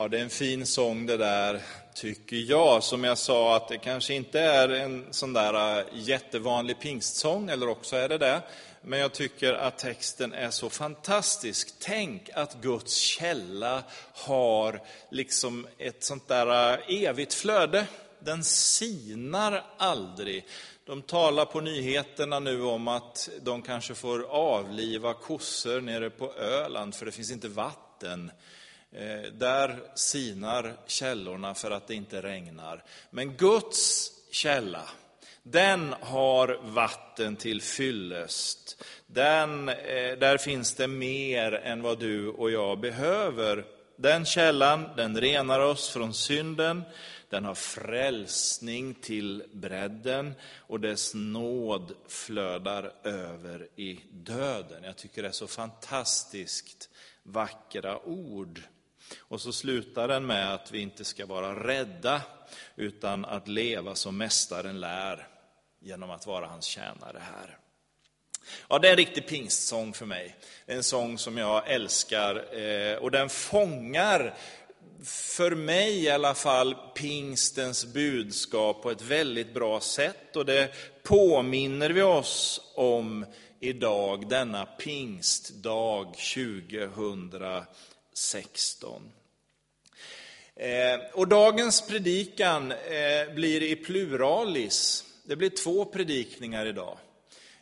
Ja, 0.00 0.08
det 0.08 0.18
är 0.18 0.22
en 0.22 0.30
fin 0.30 0.66
sång 0.66 1.06
det 1.06 1.16
där, 1.16 1.60
tycker 1.94 2.36
jag. 2.36 2.82
Som 2.82 3.04
jag 3.04 3.18
sa, 3.18 3.56
att 3.56 3.68
det 3.68 3.78
kanske 3.78 4.14
inte 4.14 4.40
är 4.40 4.68
en 4.68 5.06
sån 5.10 5.32
där 5.32 5.78
äh, 5.78 5.84
jättevanlig 5.92 6.80
pingstsång, 6.80 7.50
eller 7.50 7.68
också 7.68 7.96
är 7.96 8.08
det 8.08 8.18
det. 8.18 8.42
Men 8.82 8.98
jag 8.98 9.12
tycker 9.12 9.54
att 9.54 9.78
texten 9.78 10.32
är 10.32 10.50
så 10.50 10.70
fantastisk. 10.70 11.74
Tänk 11.78 12.30
att 12.34 12.60
Guds 12.60 12.94
källa 12.96 13.82
har 14.12 14.82
liksom 15.10 15.66
ett 15.78 16.04
sånt 16.04 16.28
där 16.28 16.72
äh, 16.72 17.04
evigt 17.04 17.34
flöde. 17.34 17.86
Den 18.20 18.44
sinar 18.44 19.64
aldrig. 19.78 20.46
De 20.84 21.02
talar 21.02 21.44
på 21.44 21.60
nyheterna 21.60 22.38
nu 22.40 22.62
om 22.62 22.88
att 22.88 23.28
de 23.42 23.62
kanske 23.62 23.94
får 23.94 24.22
avliva 24.30 25.14
kossor 25.14 25.80
nere 25.80 26.10
på 26.10 26.32
Öland, 26.32 26.94
för 26.94 27.06
det 27.06 27.12
finns 27.12 27.30
inte 27.30 27.48
vatten. 27.48 28.30
Eh, 28.92 29.32
där 29.32 29.78
sinar 29.94 30.76
källorna 30.86 31.54
för 31.54 31.70
att 31.70 31.86
det 31.86 31.94
inte 31.94 32.22
regnar. 32.22 32.84
Men 33.10 33.36
Guds 33.36 34.12
källa, 34.30 34.82
den 35.42 35.94
har 36.00 36.60
vatten 36.62 37.36
till 37.36 37.62
fyllest. 37.62 38.84
Den, 39.06 39.68
eh, 39.68 40.18
där 40.18 40.38
finns 40.38 40.74
det 40.74 40.88
mer 40.88 41.52
än 41.52 41.82
vad 41.82 41.98
du 41.98 42.28
och 42.28 42.50
jag 42.50 42.80
behöver. 42.80 43.64
Den 43.96 44.24
källan, 44.24 44.88
den 44.96 45.20
renar 45.20 45.60
oss 45.60 45.88
från 45.88 46.14
synden, 46.14 46.82
den 47.28 47.44
har 47.44 47.54
frälsning 47.54 48.94
till 48.94 49.42
bredden 49.52 50.34
och 50.56 50.80
dess 50.80 51.14
nåd 51.14 51.92
flödar 52.08 52.92
över 53.04 53.68
i 53.76 54.00
döden. 54.10 54.84
Jag 54.84 54.96
tycker 54.96 55.22
det 55.22 55.28
är 55.28 55.32
så 55.32 55.46
fantastiskt 55.46 56.90
vackra 57.22 58.06
ord. 58.06 58.62
Och 59.18 59.40
så 59.40 59.52
slutar 59.52 60.08
den 60.08 60.26
med 60.26 60.54
att 60.54 60.72
vi 60.72 60.80
inte 60.80 61.04
ska 61.04 61.26
vara 61.26 61.68
rädda, 61.68 62.22
utan 62.76 63.24
att 63.24 63.48
leva 63.48 63.94
som 63.94 64.16
Mästaren 64.16 64.80
lär, 64.80 65.28
genom 65.80 66.10
att 66.10 66.26
vara 66.26 66.46
hans 66.46 66.64
tjänare 66.64 67.18
här. 67.20 67.58
Ja, 68.68 68.78
det 68.78 68.88
är 68.88 68.90
en 68.90 68.96
riktig 68.96 69.26
pingstsång 69.26 69.92
för 69.92 70.06
mig. 70.06 70.36
En 70.66 70.82
sång 70.82 71.18
som 71.18 71.38
jag 71.38 71.70
älskar 71.70 72.58
eh, 72.58 72.96
och 72.96 73.10
den 73.10 73.28
fångar, 73.28 74.34
för 75.04 75.50
mig 75.50 76.04
i 76.04 76.10
alla 76.10 76.34
fall, 76.34 76.74
pingstens 76.94 77.86
budskap 77.86 78.82
på 78.82 78.90
ett 78.90 79.02
väldigt 79.02 79.54
bra 79.54 79.80
sätt. 79.80 80.36
Och 80.36 80.46
det 80.46 80.72
påminner 81.02 81.90
vi 81.90 82.02
oss 82.02 82.60
om 82.74 83.26
idag, 83.60 84.28
denna 84.28 84.66
pingstdag 84.66 86.04
2000 86.04 87.62
16. 88.18 89.12
Eh, 90.56 91.00
och 91.12 91.28
dagens 91.28 91.86
predikan 91.86 92.72
eh, 92.72 93.34
blir 93.34 93.62
i 93.62 93.76
pluralis. 93.76 95.04
Det 95.24 95.36
blir 95.36 95.50
två 95.50 95.84
predikningar 95.84 96.66
idag. 96.66 96.98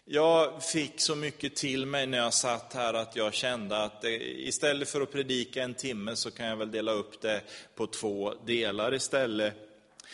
Jag 0.04 0.62
fick 0.62 1.00
så 1.00 1.14
mycket 1.14 1.56
till 1.56 1.86
mig 1.86 2.06
när 2.06 2.18
jag 2.18 2.34
satt 2.34 2.72
här 2.74 2.94
att 2.94 3.16
jag 3.16 3.34
kände 3.34 3.76
att 3.76 4.04
eh, 4.04 4.12
istället 4.20 4.88
för 4.88 5.00
att 5.00 5.12
predika 5.12 5.62
en 5.62 5.74
timme 5.74 6.16
så 6.16 6.30
kan 6.30 6.46
jag 6.46 6.56
väl 6.56 6.70
dela 6.70 6.92
upp 6.92 7.20
det 7.20 7.40
på 7.74 7.86
två 7.86 8.34
delar 8.46 8.94
istället. 8.94 9.54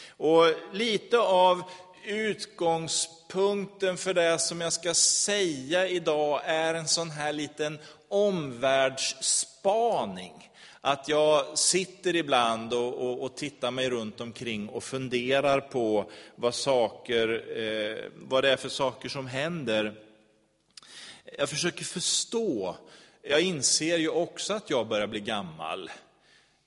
Och 0.09 0.45
lite 0.73 1.19
av 1.19 1.63
utgångspunkten 2.05 3.97
för 3.97 4.15
det 4.15 4.39
som 4.39 4.61
jag 4.61 4.73
ska 4.73 4.95
säga 4.95 5.89
idag 5.89 6.41
är 6.45 6.75
en 6.75 6.89
sån 6.89 7.11
här 7.11 7.33
liten 7.33 7.79
omvärldsspaning. 8.09 10.51
Att 10.81 11.09
jag 11.09 11.59
sitter 11.59 12.17
ibland 12.17 12.73
och, 12.73 12.95
och, 12.95 13.23
och, 13.23 13.37
tittar 13.37 13.71
mig 13.71 13.91
runt 13.91 14.21
omkring 14.21 14.69
och 14.69 14.85
funderar 14.85 15.61
på 15.61 16.11
vad, 16.37 16.55
saker, 16.55 17.45
eh, 17.59 17.97
vad 18.15 18.45
det 18.45 18.53
är 18.53 18.57
för 18.57 18.69
saker 18.69 19.09
som 19.09 19.27
händer. 19.27 19.95
Jag 21.39 21.49
försöker 21.49 21.85
förstå. 21.85 22.77
Jag 23.23 23.41
inser 23.41 23.99
ju 23.99 24.09
också 24.09 24.55
att 24.55 24.71
jag 24.71 24.87
börjar 24.87 25.07
bli 25.07 25.21
gammal. 25.21 25.91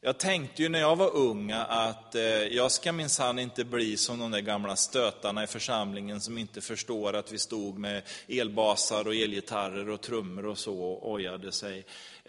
Jag 0.05 0.17
tänkte 0.17 0.63
ju 0.63 0.69
när 0.69 0.79
jag 0.79 0.95
var 0.95 1.15
ung 1.15 1.51
att 1.51 2.15
eh, 2.15 2.23
jag 2.23 2.71
ska 2.71 2.91
minsann 2.91 3.39
inte 3.39 3.65
bli 3.65 3.97
som 3.97 4.19
de 4.19 4.31
där 4.31 4.39
gamla 4.39 4.75
stötarna 4.75 5.43
i 5.43 5.47
församlingen 5.47 6.21
som 6.21 6.37
inte 6.37 6.61
förstår 6.61 7.13
att 7.13 7.31
vi 7.31 7.39
stod 7.39 7.77
med 7.77 8.01
elbasar 8.27 9.07
och 9.07 9.15
elgitarrer 9.15 9.89
och 9.89 10.01
trummor 10.01 10.45
och 10.45 10.57
så 10.57 10.79
och 10.79 11.11
ojade 11.11 11.51
sig. 11.51 11.85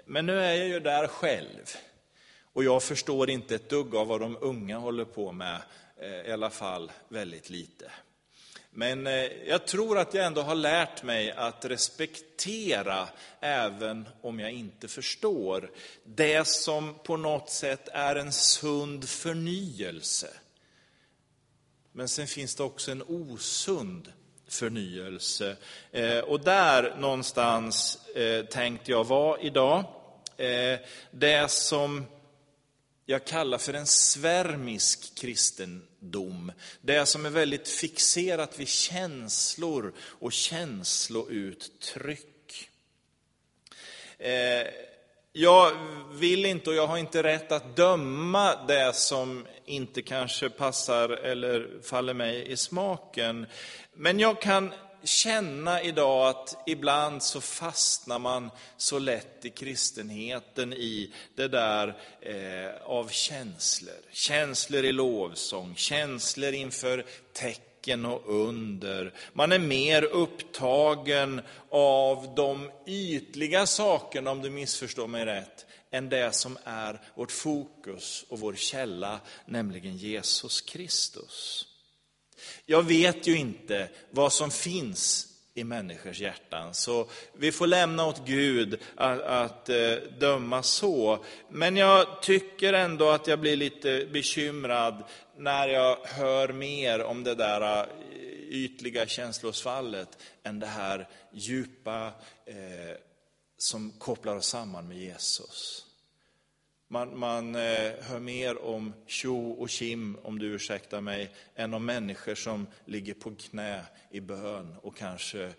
Men 0.07 0.27
nu 0.27 0.41
är 0.41 0.55
jag 0.55 0.69
ju 0.69 0.81
där 0.81 1.07
själv. 1.07 1.77
Och 2.53 2.65
jag 2.65 2.83
förstår 2.83 3.31
inte 3.31 3.55
ett 3.55 3.71
dugg 3.71 3.95
av 3.95 4.07
vad 4.07 4.21
de 4.21 4.37
unga 4.41 4.79
håller 4.79 5.05
på 5.05 5.33
med, 5.33 5.63
eh, 6.01 6.31
i 6.31 6.33
alla 6.33 6.51
fall 6.51 6.93
väldigt 7.09 7.51
lite. 7.51 7.91
Men 8.79 9.07
eh, 9.07 9.33
jag 9.49 9.67
tror 9.67 9.99
att 9.99 10.15
jag 10.15 10.27
ändå 10.27 10.43
har 10.43 10.55
lärt 10.55 11.03
mig 11.03 11.33
att 11.33 11.65
respektera, 11.65 13.09
även 13.41 14.09
om 14.23 14.41
jag 14.41 14.53
inte 14.53 14.89
förstår, 14.89 15.71
det 16.05 16.49
som 16.49 16.95
på 17.05 17.17
något 17.17 17.51
sätt 17.51 17.89
är 17.93 18.17
en 18.17 18.33
sund 18.33 19.09
förnyelse. 19.09 20.29
Men 21.93 22.09
sen 22.09 22.27
finns 22.27 22.55
det 22.55 22.63
också 22.63 22.91
en 22.91 23.03
osund 23.03 24.13
förnyelse. 24.49 25.57
Eh, 25.93 26.19
och 26.19 26.41
där 26.41 26.97
någonstans 26.99 27.99
eh, 28.15 28.45
tänkte 28.45 28.91
jag 28.91 29.05
vara 29.05 29.41
idag. 29.41 29.85
Det 31.11 31.51
som 31.51 32.05
jag 33.07 33.25
kallar 33.25 33.59
för 33.59 33.75
en 33.75 33.87
svärmisk 33.87 35.15
kristendom. 35.15 36.53
Det 36.81 37.07
som 37.07 37.27
är 37.27 37.31
väldigt 37.31 37.69
fixerat 37.69 38.59
vid 38.59 38.69
känslor 38.69 39.93
och 39.99 40.33
känslouttryck. 40.33 42.69
Eh, 44.19 44.67
jag 45.33 45.73
vill 46.13 46.47
inte 46.47 46.71
och 46.71 46.77
jag 46.77 46.87
har 46.87 46.99
inte 46.99 47.23
rätt 47.23 47.53
att 47.53 47.77
döma 47.77 48.67
det 48.67 48.95
som 48.95 49.47
inte 49.65 50.03
kanske 50.03 50.51
passar 50.51 51.09
eller 51.09 51.83
faller 51.83 52.15
mig 52.15 52.53
i 52.53 52.57
smaken. 52.57 53.47
Men 53.95 54.21
jag 54.21 54.41
kan 54.41 54.73
känna 55.07 55.83
idag 55.83 56.29
att 56.29 56.63
ibland 56.67 57.23
så 57.23 57.41
fastnar 57.41 58.19
man 58.19 58.51
så 58.77 58.99
lätt 58.99 59.45
i 59.45 59.51
kristenheten 59.51 60.73
i 60.73 61.13
det 61.35 61.49
där 61.49 61.97
eh, 62.21 62.83
av 62.85 63.09
känslor. 63.09 63.95
Känslor 64.13 64.85
i 64.85 64.93
lovsång, 64.93 65.75
känslor 65.77 66.53
inför 66.53 67.07
tecken 67.33 68.07
och 68.07 68.23
under. 68.27 69.15
Man 69.33 69.53
är 69.53 69.59
mer 69.59 70.05
upptagen 70.05 71.41
av 71.71 72.35
de 72.37 72.71
ytliga 72.87 73.67
sakerna, 73.67 74.31
om 74.31 74.43
du 74.43 74.51
missförstår 74.51 75.07
mig 75.07 75.25
rätt, 75.25 75.67
än 75.91 76.09
det 76.09 76.35
som 76.35 76.59
är 76.65 77.01
vårt 77.15 77.33
fokus 77.33 78.25
och 78.29 78.41
vår 78.41 78.55
källa, 78.55 79.21
nämligen 79.47 79.97
Jesus 79.97 80.61
Kristus. 80.61 81.67
Jag 82.67 82.83
vet 82.83 83.27
ju 83.27 83.37
inte 83.37 83.89
vad 84.11 84.33
som 84.33 84.51
finns 84.51 85.33
i 85.57 85.65
människors 85.65 86.21
hjärtan. 86.21 86.75
Så 86.75 87.09
vi 87.33 87.53
får 87.53 87.67
lämna 87.67 88.07
åt 88.07 88.27
Gud 88.27 88.81
att, 88.95 89.21
att 89.21 89.69
eh, 89.69 89.93
döma 90.19 90.63
så. 90.63 91.25
Men 91.49 91.77
jag 91.77 92.23
tycker 92.23 92.73
ändå 92.73 93.11
att 93.11 93.27
jag 93.27 93.41
blir 93.41 93.57
lite 93.57 94.09
bekymrad 94.13 95.05
när 95.37 95.69
jag 95.69 95.97
hör 96.05 96.53
mer 96.53 97.03
om 97.03 97.25
det 97.25 97.35
där 97.35 97.81
eh, 97.81 97.87
ytliga 98.49 99.07
känslosvallet 99.07 100.19
än 100.43 100.61
det 100.61 100.67
här 100.67 101.09
djupa 101.33 102.07
eh, 102.47 102.97
som 103.59 103.91
kopplar 103.99 104.37
oss 104.37 104.47
samman 104.47 104.89
med 104.89 104.99
Jesus. 104.99 105.86
Man, 106.89 107.19
man 107.19 107.55
eh, 107.55 107.93
hör 108.01 108.19
mer 108.19 108.63
om 108.63 108.95
tjo 109.07 109.51
och 109.51 109.71
kim, 109.71 110.19
om 110.23 110.39
du 110.39 110.47
ursäktar 110.47 111.01
mig, 111.01 111.35
än 111.55 111.75
om 111.75 111.85
människor 111.85 112.35
som 112.35 112.67
ligger 112.85 113.15
på 113.15 113.35
knä 113.35 113.85
i 114.11 114.21
bön 114.21 114.77
och 114.83 114.97
kanske 114.97 115.53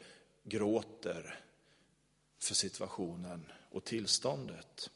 gråter 0.43 1.39
för 2.41 2.55
situationen 2.55 3.51
och 3.71 3.83
tillståndet. 3.83 4.89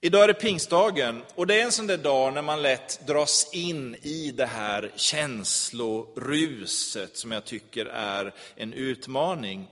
Idag 0.00 0.24
är 0.24 0.28
det 0.28 0.34
pingstdagen 0.34 1.22
och 1.34 1.46
det 1.46 1.60
är 1.60 1.64
en 1.64 1.72
sån 1.72 1.86
där 1.86 1.98
dag 1.98 2.34
när 2.34 2.42
man 2.42 2.62
lätt 2.62 3.06
dras 3.06 3.50
in 3.52 3.96
i 4.02 4.30
det 4.30 4.46
här 4.46 4.92
känsloruset 4.96 7.16
som 7.16 7.32
jag 7.32 7.44
tycker 7.44 7.86
är 7.86 8.34
en 8.56 8.72
utmaning. 8.72 9.68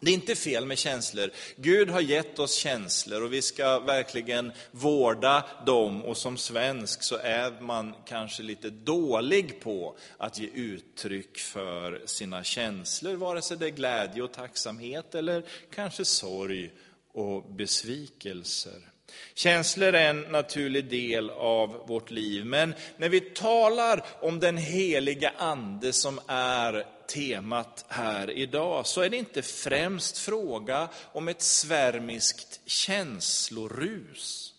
Det 0.00 0.10
är 0.10 0.14
inte 0.14 0.34
fel 0.34 0.66
med 0.66 0.78
känslor. 0.78 1.30
Gud 1.56 1.90
har 1.90 2.00
gett 2.00 2.38
oss 2.38 2.54
känslor 2.54 3.22
och 3.22 3.32
vi 3.32 3.42
ska 3.42 3.78
verkligen 3.78 4.52
vårda 4.70 5.44
dem. 5.66 6.04
Och 6.04 6.16
som 6.16 6.36
svensk 6.36 7.02
så 7.02 7.16
är 7.16 7.60
man 7.60 7.94
kanske 8.06 8.42
lite 8.42 8.70
dålig 8.70 9.60
på 9.60 9.96
att 10.18 10.38
ge 10.38 10.48
uttryck 10.54 11.38
för 11.38 12.02
sina 12.06 12.44
känslor, 12.44 13.14
vare 13.14 13.42
sig 13.42 13.56
det 13.56 13.66
är 13.66 13.70
glädje 13.70 14.22
och 14.22 14.32
tacksamhet 14.32 15.14
eller 15.14 15.44
kanske 15.74 16.04
sorg 16.04 16.70
och 17.12 17.52
besvikelser. 17.52 18.93
Känslor 19.34 19.94
är 19.94 20.10
en 20.10 20.20
naturlig 20.20 20.84
del 20.84 21.30
av 21.30 21.86
vårt 21.86 22.10
liv, 22.10 22.44
men 22.44 22.74
när 22.96 23.08
vi 23.08 23.20
talar 23.20 24.04
om 24.20 24.40
den 24.40 24.56
heliga 24.56 25.32
Ande 25.36 25.92
som 25.92 26.20
är 26.26 26.86
temat 27.06 27.84
här 27.88 28.30
idag, 28.30 28.86
så 28.86 29.00
är 29.00 29.10
det 29.10 29.16
inte 29.16 29.42
främst 29.42 30.18
fråga 30.18 30.88
om 31.12 31.28
ett 31.28 31.42
svärmiskt 31.42 32.60
känslorus. 32.66 34.54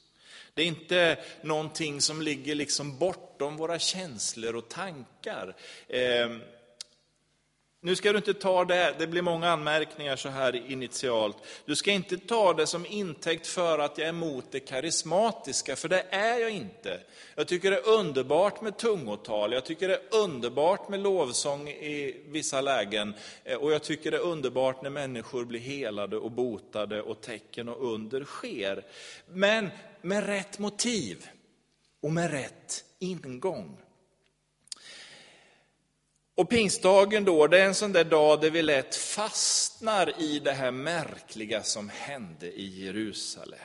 Det 0.53 0.61
är 0.61 0.65
inte 0.65 1.17
någonting 1.41 2.01
som 2.01 2.21
ligger 2.21 2.55
liksom 2.55 2.97
bortom 2.97 3.57
våra 3.57 3.79
känslor 3.79 4.55
och 4.55 4.69
tankar. 4.69 5.55
Ehm, 5.89 6.41
nu 7.85 7.95
ska 7.95 8.11
du 8.11 8.17
inte 8.17 8.33
ta 8.33 8.65
det, 8.65 8.95
det 8.99 9.07
blir 9.07 9.21
många 9.21 9.49
anmärkningar 9.49 10.15
så 10.15 10.29
här 10.29 10.71
initialt. 10.71 11.37
Du 11.65 11.75
ska 11.75 11.91
inte 11.91 12.17
ta 12.17 12.53
det 12.53 12.67
som 12.67 12.85
intäkt 12.85 13.47
för 13.47 13.79
att 13.79 13.97
jag 13.97 14.05
är 14.05 14.09
emot 14.09 14.45
det 14.51 14.59
karismatiska, 14.59 15.75
för 15.75 15.89
det 15.89 16.05
är 16.09 16.39
jag 16.39 16.49
inte. 16.49 16.99
Jag 17.35 17.47
tycker 17.47 17.71
det 17.71 17.77
är 17.77 17.89
underbart 17.89 18.61
med 18.61 18.77
tungotal, 18.77 19.53
jag 19.53 19.65
tycker 19.65 19.87
det 19.87 19.93
är 19.93 20.23
underbart 20.23 20.89
med 20.89 20.99
lovsång 20.99 21.69
i 21.69 22.23
vissa 22.27 22.61
lägen, 22.61 23.13
eh, 23.43 23.57
och 23.57 23.71
jag 23.71 23.83
tycker 23.83 24.11
det 24.11 24.17
är 24.17 24.21
underbart 24.21 24.81
när 24.81 24.89
människor 24.89 25.45
blir 25.45 25.59
helade 25.59 26.17
och 26.17 26.31
botade 26.31 27.01
och 27.01 27.21
tecken 27.21 27.69
och 27.69 27.93
under 27.93 28.23
sker. 28.23 28.85
Men 29.27 29.69
med 30.01 30.25
rätt 30.25 30.59
motiv 30.59 31.25
och 32.01 32.11
med 32.11 32.31
rätt 32.31 32.83
ingång. 32.99 33.84
Och 36.35 36.49
pingstdagen 36.49 37.25
då, 37.25 37.47
det 37.47 37.59
är 37.59 37.65
en 37.65 37.75
sån 37.75 37.93
där 37.93 38.03
dag 38.03 38.41
där 38.41 38.49
vi 38.49 38.61
lätt 38.61 38.95
fastnar 38.95 40.21
i 40.21 40.39
det 40.39 40.51
här 40.51 40.71
märkliga 40.71 41.63
som 41.63 41.89
hände 41.89 42.47
i 42.47 42.85
Jerusalem. 42.85 43.59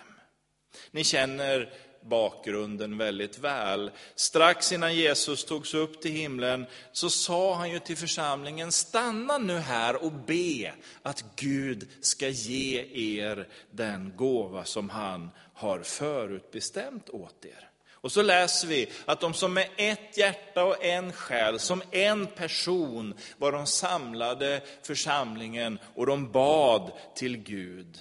Ni 0.90 1.04
känner 1.04 1.72
bakgrunden 2.02 2.98
väldigt 2.98 3.38
väl. 3.38 3.90
Strax 4.14 4.72
innan 4.72 4.94
Jesus 4.94 5.44
togs 5.44 5.74
upp 5.74 6.02
till 6.02 6.10
himlen 6.10 6.66
så 6.92 7.10
sa 7.10 7.54
han 7.54 7.70
ju 7.70 7.78
till 7.78 7.96
församlingen, 7.96 8.72
stanna 8.72 9.38
nu 9.38 9.56
här 9.56 10.04
och 10.04 10.12
be 10.12 10.72
att 11.02 11.24
Gud 11.36 11.88
ska 12.00 12.28
ge 12.28 12.86
er 13.18 13.48
den 13.70 14.12
gåva 14.16 14.64
som 14.64 14.90
han 14.90 15.30
har 15.54 15.80
förutbestämt 15.82 17.10
åt 17.10 17.44
er. 17.44 17.69
Och 18.00 18.12
så 18.12 18.22
läser 18.22 18.68
vi 18.68 18.88
att 19.04 19.20
de 19.20 19.34
som 19.34 19.54
med 19.54 19.68
ett 19.76 20.16
hjärta 20.16 20.64
och 20.64 20.84
en 20.84 21.12
själ, 21.12 21.58
som 21.58 21.82
en 21.90 22.26
person, 22.26 23.14
var 23.38 23.52
de 23.52 23.66
samlade 23.66 24.62
församlingen 24.82 25.78
och 25.94 26.06
de 26.06 26.32
bad 26.32 26.92
till 27.14 27.36
Gud. 27.36 27.98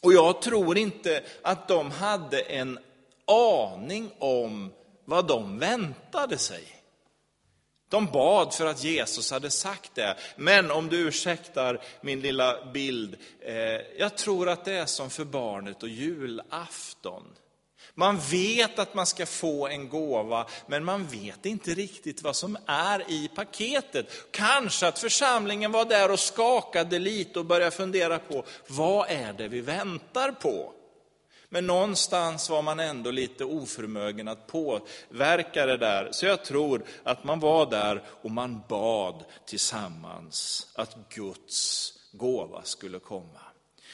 Och 0.00 0.12
jag 0.12 0.42
tror 0.42 0.78
inte 0.78 1.22
att 1.42 1.68
de 1.68 1.90
hade 1.90 2.40
en 2.40 2.78
aning 3.26 4.10
om 4.18 4.72
vad 5.04 5.26
de 5.26 5.58
väntade 5.58 6.38
sig. 6.38 6.64
De 7.88 8.06
bad 8.06 8.54
för 8.54 8.66
att 8.66 8.84
Jesus 8.84 9.30
hade 9.30 9.50
sagt 9.50 9.94
det. 9.94 10.16
Men 10.36 10.70
om 10.70 10.88
du 10.88 11.08
ursäktar 11.08 11.82
min 12.00 12.20
lilla 12.20 12.64
bild, 12.72 13.16
eh, 13.40 13.54
jag 13.98 14.16
tror 14.16 14.48
att 14.48 14.64
det 14.64 14.72
är 14.72 14.86
som 14.86 15.10
för 15.10 15.24
barnet 15.24 15.82
och 15.82 15.88
julafton. 15.88 17.24
Man 17.94 18.18
vet 18.30 18.78
att 18.78 18.94
man 18.94 19.06
ska 19.06 19.26
få 19.26 19.68
en 19.68 19.88
gåva, 19.88 20.46
men 20.66 20.84
man 20.84 21.06
vet 21.06 21.46
inte 21.46 21.74
riktigt 21.74 22.22
vad 22.22 22.36
som 22.36 22.58
är 22.66 23.10
i 23.10 23.28
paketet. 23.34 24.06
Kanske 24.30 24.86
att 24.86 24.98
församlingen 24.98 25.72
var 25.72 25.84
där 25.84 26.10
och 26.10 26.20
skakade 26.20 26.98
lite 26.98 27.38
och 27.38 27.44
började 27.44 27.70
fundera 27.70 28.18
på, 28.18 28.44
vad 28.66 29.10
är 29.10 29.32
det 29.32 29.48
vi 29.48 29.60
väntar 29.60 30.32
på? 30.32 30.72
Men 31.48 31.66
någonstans 31.66 32.50
var 32.50 32.62
man 32.62 32.80
ändå 32.80 33.10
lite 33.10 33.44
oförmögen 33.44 34.28
att 34.28 34.46
påverka 34.46 35.66
det 35.66 35.76
där. 35.76 36.08
Så 36.12 36.26
jag 36.26 36.44
tror 36.44 36.84
att 37.02 37.24
man 37.24 37.40
var 37.40 37.70
där 37.70 38.02
och 38.22 38.30
man 38.30 38.62
bad 38.68 39.24
tillsammans 39.46 40.66
att 40.74 40.96
Guds 41.08 41.92
gåva 42.12 42.62
skulle 42.62 42.98
komma. 42.98 43.40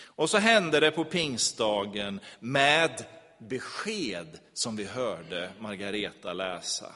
Och 0.05 0.31
så 0.31 0.39
hände 0.39 0.81
det 0.81 0.91
på 0.91 1.05
pingstdagen 1.05 2.21
med 2.41 3.05
besked 3.39 4.39
som 4.55 4.77
vi 4.77 4.85
hörde 4.85 5.51
Margareta 5.59 6.33
läsa. 6.33 6.93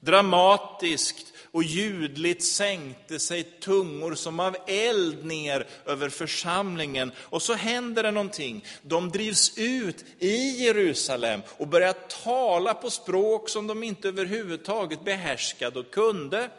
Dramatiskt 0.00 1.32
och 1.50 1.62
ljudligt 1.62 2.44
sänkte 2.44 3.18
sig 3.18 3.42
tungor 3.42 4.14
som 4.14 4.40
av 4.40 4.56
eld 4.66 5.24
ner 5.24 5.66
över 5.86 6.08
församlingen. 6.08 7.12
Och 7.18 7.42
så 7.42 7.54
händer 7.54 8.02
det 8.02 8.10
någonting. 8.10 8.64
De 8.82 9.10
drivs 9.10 9.58
ut 9.58 10.04
i 10.18 10.64
Jerusalem 10.64 11.40
och 11.56 11.68
börjar 11.68 11.92
tala 12.24 12.74
på 12.74 12.90
språk 12.90 13.48
som 13.48 13.66
de 13.66 13.82
inte 13.82 14.08
överhuvudtaget 14.08 15.04
behärskade 15.04 15.78
och 15.78 15.90
kunde. 15.90 16.50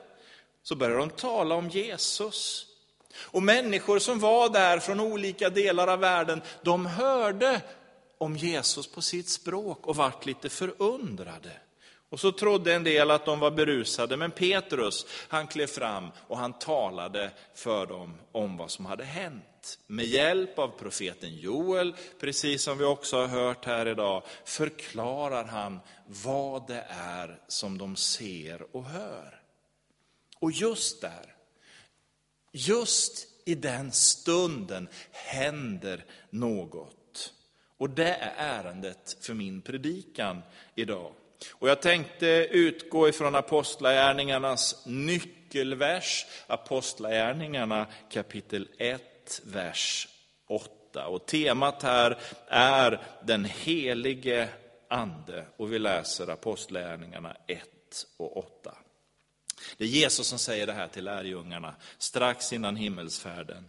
Så 0.64 0.76
börjar 0.76 0.98
de 0.98 1.10
tala 1.10 1.56
om 1.56 1.70
Jesus. 1.70 2.66
Och 3.16 3.44
människor 3.44 4.00
som 4.00 4.20
var 4.20 4.50
där 4.50 4.80
från 4.80 5.00
olika 5.00 5.50
delar 5.50 5.88
av 5.88 6.00
världen, 6.00 6.42
de 6.64 6.86
hörde 6.86 7.62
om 8.18 8.36
Jesus 8.36 8.88
på 8.88 9.02
sitt 9.02 9.30
språk 9.30 9.88
och 9.88 9.96
vart 9.96 10.26
lite 10.26 10.50
förundrade. 10.50 11.52
Och 12.10 12.20
så 12.20 12.32
trodde 12.32 12.74
en 12.74 12.84
del 12.84 13.12
att 13.12 13.26
de 13.26 13.40
var 13.40 13.52
berusade, 13.52 14.18
men 14.18 14.32
Petrus 14.32 15.06
han 15.28 15.48
klev 15.48 15.68
fram 15.68 16.08
och 16.28 16.38
han 16.38 16.54
talade 16.54 17.32
för 17.56 17.86
dem 17.86 18.18
om 18.32 18.58
vad 18.58 18.72
som 18.72 18.86
hade 18.86 19.04
hänt. 19.04 19.80
Med 19.88 20.06
hjälp 20.06 20.60
av 20.60 20.68
profeten 20.68 21.36
Joel, 21.36 21.96
precis 22.20 22.64
som 22.64 22.78
vi 22.78 22.86
också 22.86 23.18
har 23.18 23.28
hört 23.28 23.66
här 23.66 23.86
idag, 23.86 24.24
förklarar 24.46 25.46
han 25.46 25.80
vad 26.06 26.68
det 26.68 26.86
är 26.90 27.42
som 27.48 27.78
de 27.78 27.96
ser 27.96 28.76
och 28.76 28.86
hör. 28.86 29.42
Och 30.40 30.52
just 30.52 31.02
där, 31.02 31.36
just 32.52 33.28
i 33.46 33.56
den 33.56 33.92
stunden 33.92 34.88
händer 35.12 36.06
något. 36.30 36.97
Och 37.78 37.90
det 37.90 38.14
är 38.14 38.34
ärendet 38.38 39.18
för 39.22 39.34
min 39.34 39.62
predikan 39.62 40.42
idag. 40.76 41.14
Och 41.52 41.70
jag 41.70 41.82
tänkte 41.82 42.28
utgå 42.52 43.10
ifrån 43.10 43.36
Apostlagärningarnas 43.36 44.86
nyckelvers, 44.86 46.26
Apostlagärningarna 46.48 47.88
kapitel 48.12 48.68
1, 48.78 49.42
vers 49.44 50.08
8. 50.48 51.08
Och 51.08 51.26
temat 51.26 51.84
här 51.84 52.18
är 52.48 53.02
den 53.24 53.46
helige 53.46 54.50
Ande. 54.90 55.46
Och 55.58 55.74
vi 55.74 55.80
läser 55.80 56.28
Apostlagärningarna 56.30 57.38
1 57.48 57.64
och 58.18 58.38
8. 58.38 58.78
Det 59.78 59.84
är 59.84 59.88
Jesus 59.88 60.28
som 60.28 60.40
säger 60.40 60.68
det 60.68 60.74
här 60.74 60.88
till 60.88 61.04
lärjungarna 61.04 61.76
strax 61.98 62.54
innan 62.54 62.76
himmelsfärden. 62.76 63.68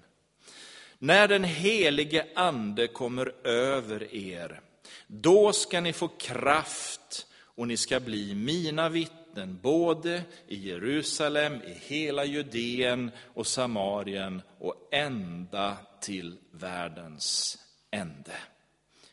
När 0.99 1.29
den 1.29 1.45
helige 1.45 2.27
Ande 2.35 2.87
kommer 2.87 3.47
över 3.47 4.15
er, 4.15 4.61
då 5.07 5.53
ska 5.53 5.81
ni 5.81 5.93
få 5.93 6.09
kraft 6.09 7.27
och 7.35 7.69
ni 7.69 7.77
ska 7.77 8.01
bli 8.01 8.35
mina 8.35 8.89
vittnen, 8.89 9.59
både 9.63 10.23
i 10.49 10.69
Jerusalem, 10.69 11.63
i 11.63 11.73
hela 11.73 12.25
Judeen 12.25 13.11
och 13.35 13.47
Samarien 13.47 14.43
och 14.59 14.89
ända 14.93 15.77
till 16.01 16.39
världens 16.51 17.59
ände. 17.91 18.37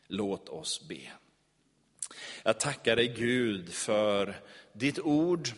Låt 0.08 0.50
oss 0.50 0.88
be. 0.88 1.12
Jag 2.44 2.60
tackar 2.60 2.96
dig 2.96 3.08
Gud 3.08 3.74
för 3.74 4.36
ditt 4.74 5.00
ord, 5.00 5.50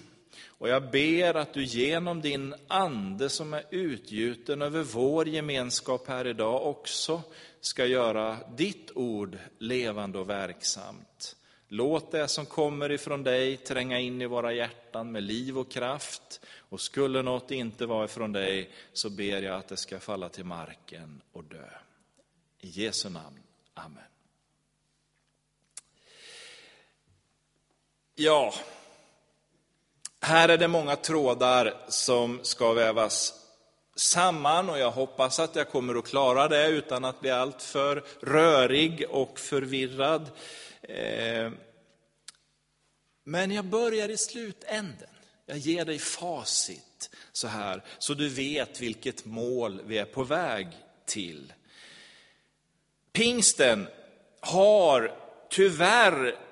och 0.58 0.70
jag 0.70 0.92
ber 0.92 1.34
att 1.34 1.54
du 1.54 1.64
genom 1.64 2.22
din 2.22 2.56
ande 2.68 3.30
som 3.30 3.54
är 3.54 3.64
utgjuten 3.70 4.62
över 4.62 4.84
vår 4.84 5.28
gemenskap 5.28 6.08
här 6.08 6.28
idag 6.28 6.66
också 6.66 7.22
ska 7.62 7.86
göra 7.86 8.38
ditt 8.56 8.92
ord 8.96 9.38
levande 9.58 10.20
och 10.20 10.30
verksamt. 10.30 11.36
Låt 11.68 12.12
det 12.12 12.28
som 12.28 12.46
kommer 12.46 12.92
ifrån 12.92 13.24
dig 13.24 13.58
tränga 13.58 14.00
in 14.00 14.22
i 14.22 14.26
våra 14.26 14.54
hjärtan 14.54 15.12
med 15.12 15.24
liv 15.24 15.58
och 15.58 15.72
kraft. 15.72 16.42
Och 16.70 16.82
skulle 16.82 17.22
något 17.22 17.52
inte 17.52 17.86
vara 17.86 18.06
ifrån 18.06 18.32
dig 18.32 18.72
så 18.94 19.10
ber 19.10 19.42
jag 19.42 19.56
att 19.56 19.68
det 19.68 19.78
ska 19.78 20.00
falla 20.00 20.30
till 20.30 20.46
marken 20.46 21.22
och 21.32 21.44
dö. 21.44 21.70
I 22.60 22.68
Jesu 22.68 23.10
namn. 23.10 23.40
Amen. 23.74 24.04
Ja, 28.16 28.54
här 30.22 30.50
är 30.50 30.58
det 30.58 30.68
många 30.68 30.96
trådar 30.96 31.74
som 31.88 32.40
ska 32.44 32.74
vävas 32.74 33.34
samman 33.96 34.70
och 34.70 34.80
jag 34.80 34.92
hoppas 34.92 35.40
att 35.40 35.56
jag 35.56 35.70
kommer 35.70 35.96
att 35.96 36.08
klara 36.08 36.48
det 36.48 36.68
utan 36.68 37.06
att 37.06 37.22
bli 37.22 37.30
alltför 37.30 38.04
rörig 38.22 39.06
och 39.10 39.40
förvirrad. 39.40 40.30
Eh, 40.82 41.52
men 43.24 43.52
jag 43.52 43.66
börjar 43.66 44.10
i 44.10 44.18
slutänden. 44.18 45.10
Jag 45.46 45.58
ger 45.58 45.86
dig 45.86 46.00
facit 46.00 47.10
så 47.32 47.48
här, 47.48 47.84
så 47.98 48.14
du 48.14 48.30
vet 48.30 48.82
vilket 48.82 49.26
mål 49.26 49.82
vi 49.86 49.98
är 49.98 50.06
på 50.06 50.24
väg 50.24 50.68
till. 51.06 51.54
Pingsten 53.14 53.88
har 54.40 55.18
tyvärr 55.50 56.47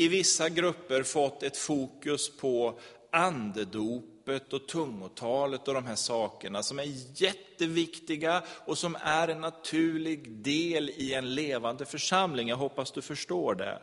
i 0.00 0.08
vissa 0.08 0.48
grupper 0.48 1.02
fått 1.02 1.42
ett 1.42 1.56
fokus 1.56 2.36
på 2.36 2.80
andedopet 3.12 4.52
och 4.52 4.68
tungotalet 4.68 5.68
och 5.68 5.74
de 5.74 5.86
här 5.86 5.96
sakerna 5.96 6.62
som 6.62 6.78
är 6.78 6.86
jätteviktiga 7.22 8.42
och 8.66 8.78
som 8.78 8.96
är 9.00 9.28
en 9.28 9.40
naturlig 9.40 10.30
del 10.30 10.90
i 10.90 11.14
en 11.14 11.34
levande 11.34 11.86
församling. 11.86 12.48
Jag 12.48 12.56
hoppas 12.56 12.92
du 12.92 13.02
förstår 13.02 13.54
det. 13.54 13.82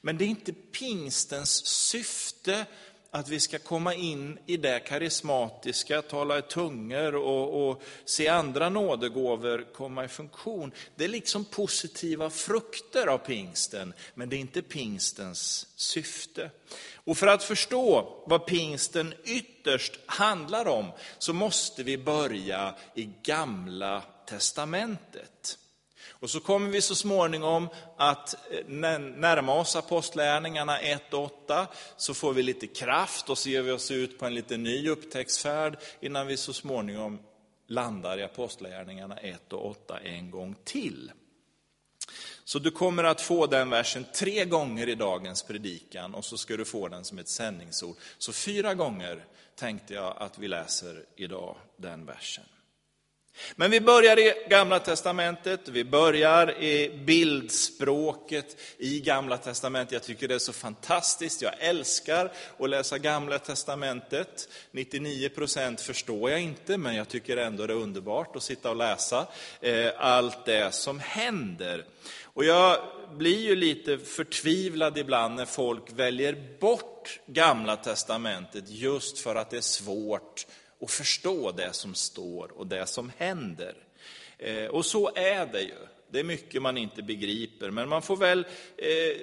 Men 0.00 0.18
det 0.18 0.24
är 0.24 0.28
inte 0.28 0.52
pingstens 0.52 1.66
syfte 1.66 2.66
att 3.14 3.28
vi 3.28 3.40
ska 3.40 3.58
komma 3.58 3.94
in 3.94 4.38
i 4.46 4.56
det 4.56 4.80
karismatiska, 4.80 6.02
tala 6.02 6.38
i 6.38 6.42
tungor 6.42 7.14
och, 7.14 7.68
och 7.68 7.82
se 8.04 8.28
andra 8.28 8.68
nådegåvor 8.68 9.66
komma 9.74 10.04
i 10.04 10.08
funktion. 10.08 10.72
Det 10.96 11.04
är 11.04 11.08
liksom 11.08 11.44
positiva 11.44 12.30
frukter 12.30 13.06
av 13.06 13.18
pingsten, 13.18 13.94
men 14.14 14.28
det 14.28 14.36
är 14.36 14.38
inte 14.38 14.62
pingstens 14.62 15.66
syfte. 15.76 16.50
Och 16.94 17.18
för 17.18 17.26
att 17.26 17.44
förstå 17.44 18.22
vad 18.26 18.46
pingsten 18.46 19.14
ytterst 19.24 19.98
handlar 20.06 20.68
om, 20.68 20.86
så 21.18 21.32
måste 21.32 21.82
vi 21.82 21.98
börja 21.98 22.74
i 22.94 23.10
gamla 23.22 24.02
testamentet. 24.26 25.58
Och 26.22 26.30
så 26.30 26.40
kommer 26.40 26.70
vi 26.70 26.80
så 26.80 26.94
småningom 26.94 27.68
att 27.96 28.34
eh, 28.34 28.66
närma 28.98 29.54
oss 29.54 29.76
apostlärningarna 29.76 30.78
1 30.78 31.14
och 31.14 31.24
8, 31.24 31.66
så 31.96 32.14
får 32.14 32.32
vi 32.32 32.42
lite 32.42 32.66
kraft 32.66 33.30
och 33.30 33.38
så 33.38 33.48
ger 33.48 33.62
vi 33.62 33.70
oss 33.70 33.90
ut 33.90 34.18
på 34.18 34.26
en 34.26 34.34
lite 34.34 34.56
ny 34.56 34.88
upptäcktsfärd 34.88 35.78
innan 36.00 36.26
vi 36.26 36.36
så 36.36 36.52
småningom 36.52 37.18
landar 37.68 38.18
i 38.18 38.22
apostlärningarna 38.22 39.16
1 39.16 39.52
och 39.52 39.66
8 39.66 39.98
en 39.98 40.30
gång 40.30 40.56
till. 40.64 41.12
Så 42.44 42.58
du 42.58 42.70
kommer 42.70 43.04
att 43.04 43.20
få 43.20 43.46
den 43.46 43.70
versen 43.70 44.04
tre 44.14 44.44
gånger 44.44 44.88
i 44.88 44.94
dagens 44.94 45.42
predikan 45.42 46.14
och 46.14 46.24
så 46.24 46.36
ska 46.36 46.56
du 46.56 46.64
få 46.64 46.88
den 46.88 47.04
som 47.04 47.18
ett 47.18 47.28
sändningsord. 47.28 47.96
Så 48.18 48.32
fyra 48.32 48.74
gånger 48.74 49.24
tänkte 49.56 49.94
jag 49.94 50.16
att 50.18 50.38
vi 50.38 50.48
läser 50.48 51.04
idag 51.16 51.56
den 51.76 52.06
versen. 52.06 52.44
Men 53.56 53.70
vi 53.70 53.80
börjar 53.80 54.18
i 54.18 54.34
Gamla 54.48 54.78
Testamentet, 54.78 55.68
vi 55.68 55.84
börjar 55.84 56.62
i 56.62 57.02
bildspråket 57.06 58.56
i 58.78 59.00
Gamla 59.00 59.36
Testamentet. 59.36 59.92
Jag 59.92 60.02
tycker 60.02 60.28
det 60.28 60.34
är 60.34 60.38
så 60.38 60.52
fantastiskt, 60.52 61.42
jag 61.42 61.54
älskar 61.58 62.32
att 62.58 62.70
läsa 62.70 62.98
Gamla 62.98 63.38
Testamentet. 63.38 64.48
99% 64.72 65.76
förstår 65.76 66.30
jag 66.30 66.40
inte, 66.40 66.78
men 66.78 66.94
jag 66.94 67.08
tycker 67.08 67.36
ändå 67.36 67.66
det 67.66 67.72
är 67.72 67.76
underbart 67.76 68.36
att 68.36 68.42
sitta 68.42 68.70
och 68.70 68.76
läsa 68.76 69.26
eh, 69.60 69.90
allt 69.96 70.44
det 70.44 70.74
som 70.74 71.00
händer. 71.00 71.84
Och 72.22 72.44
jag 72.44 72.78
blir 73.12 73.40
ju 73.40 73.56
lite 73.56 73.98
förtvivlad 73.98 74.98
ibland 74.98 75.34
när 75.34 75.46
folk 75.46 75.92
väljer 75.92 76.58
bort 76.60 77.20
Gamla 77.26 77.76
Testamentet 77.76 78.64
just 78.66 79.18
för 79.18 79.34
att 79.34 79.50
det 79.50 79.56
är 79.56 79.60
svårt 79.60 80.46
och 80.82 80.90
förstå 80.90 81.52
det 81.52 81.72
som 81.72 81.94
står 81.94 82.58
och 82.58 82.66
det 82.66 82.86
som 82.86 83.12
händer. 83.16 83.74
Eh, 84.38 84.66
och 84.66 84.86
så 84.86 85.10
är 85.14 85.46
det 85.46 85.60
ju. 85.60 85.78
Det 86.10 86.20
är 86.20 86.24
mycket 86.24 86.62
man 86.62 86.78
inte 86.78 87.02
begriper, 87.02 87.70
men 87.70 87.88
man 87.88 88.02
får 88.02 88.16
väl 88.16 88.46
eh, 88.76 89.16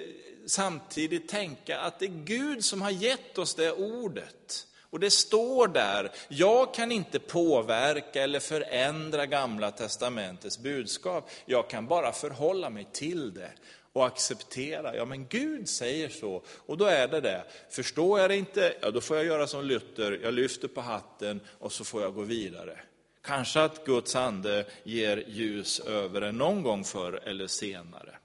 samtidigt 0.46 1.28
tänka 1.28 1.78
att 1.78 1.98
det 1.98 2.04
är 2.04 2.24
Gud 2.24 2.64
som 2.64 2.82
har 2.82 2.90
gett 2.90 3.38
oss 3.38 3.54
det 3.54 3.72
ordet. 3.72 4.66
Och 4.90 5.00
det 5.00 5.10
står 5.10 5.68
där, 5.68 6.10
jag 6.28 6.74
kan 6.74 6.92
inte 6.92 7.18
påverka 7.18 8.22
eller 8.22 8.40
förändra 8.40 9.26
Gamla 9.26 9.70
Testamentets 9.70 10.58
budskap. 10.58 11.30
Jag 11.44 11.70
kan 11.70 11.86
bara 11.86 12.12
förhålla 12.12 12.70
mig 12.70 12.88
till 12.92 13.34
det 13.34 13.52
och 13.92 14.06
acceptera, 14.06 14.96
ja 14.96 15.04
men 15.04 15.26
Gud 15.26 15.68
säger 15.68 16.08
så, 16.08 16.42
och 16.66 16.76
då 16.76 16.84
är 16.84 17.08
det 17.08 17.20
det. 17.20 17.44
Förstår 17.70 18.20
jag 18.20 18.30
det 18.30 18.36
inte, 18.36 18.74
ja 18.80 18.90
då 18.90 19.00
får 19.00 19.16
jag 19.16 19.26
göra 19.26 19.46
som 19.46 19.64
Luther, 19.64 20.20
jag 20.22 20.34
lyfter 20.34 20.68
på 20.68 20.80
hatten 20.80 21.40
och 21.58 21.72
så 21.72 21.84
får 21.84 22.02
jag 22.02 22.14
gå 22.14 22.22
vidare. 22.22 22.80
Kanske 23.22 23.60
att 23.60 23.84
Guds 23.84 24.16
ande 24.16 24.66
ger 24.84 25.24
ljus 25.28 25.80
över 25.80 26.20
det 26.20 26.32
någon 26.32 26.62
gång 26.62 26.84
förr 26.84 27.20
eller 27.24 27.46
senare. 27.46 28.18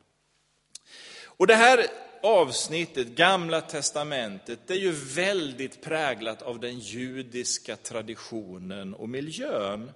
Och 1.26 1.48
det 1.48 1.56
här 1.56 1.86
avsnittet, 2.24 3.08
Gamla 3.08 3.62
Testamentet, 3.62 4.60
det 4.68 4.74
är 4.74 4.78
ju 4.78 4.92
väldigt 4.92 5.82
präglat 5.82 6.42
av 6.42 6.60
den 6.60 6.80
judiska 6.80 7.76
traditionen 7.76 8.94
och 8.94 9.10
miljön. 9.10 9.92